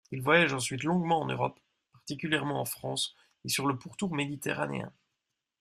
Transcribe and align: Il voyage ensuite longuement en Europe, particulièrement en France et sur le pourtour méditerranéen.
Il 0.09 0.23
voyage 0.23 0.51
ensuite 0.51 0.83
longuement 0.83 1.19
en 1.21 1.27
Europe, 1.27 1.59
particulièrement 1.93 2.59
en 2.59 2.65
France 2.65 3.15
et 3.45 3.49
sur 3.49 3.67
le 3.67 3.77
pourtour 3.77 4.15
méditerranéen. 4.15 4.91